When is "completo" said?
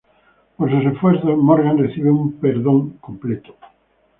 2.97-3.53